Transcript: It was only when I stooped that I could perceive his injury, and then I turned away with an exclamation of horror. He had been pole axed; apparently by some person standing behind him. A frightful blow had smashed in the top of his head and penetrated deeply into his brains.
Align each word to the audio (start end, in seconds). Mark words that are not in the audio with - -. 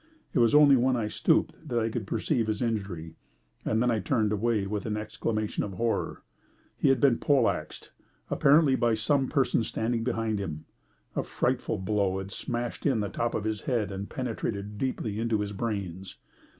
It 0.33 0.39
was 0.39 0.55
only 0.55 0.75
when 0.75 0.95
I 0.95 1.07
stooped 1.09 1.53
that 1.69 1.77
I 1.77 1.89
could 1.89 2.07
perceive 2.07 2.47
his 2.47 2.59
injury, 2.59 3.17
and 3.63 3.83
then 3.83 3.91
I 3.91 3.99
turned 3.99 4.31
away 4.31 4.65
with 4.65 4.87
an 4.87 4.97
exclamation 4.97 5.63
of 5.63 5.73
horror. 5.73 6.23
He 6.75 6.89
had 6.89 6.99
been 6.99 7.19
pole 7.19 7.47
axed; 7.47 7.91
apparently 8.27 8.75
by 8.75 8.95
some 8.95 9.27
person 9.29 9.63
standing 9.63 10.03
behind 10.03 10.39
him. 10.39 10.65
A 11.15 11.21
frightful 11.21 11.77
blow 11.77 12.17
had 12.17 12.31
smashed 12.31 12.87
in 12.87 12.99
the 12.99 13.09
top 13.09 13.35
of 13.35 13.43
his 13.43 13.61
head 13.69 13.91
and 13.91 14.09
penetrated 14.09 14.79
deeply 14.79 15.19
into 15.19 15.39
his 15.39 15.51
brains. 15.51 16.17